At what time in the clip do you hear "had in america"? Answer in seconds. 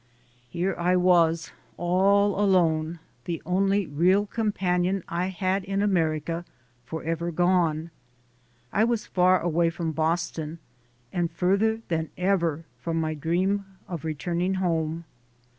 5.27-6.43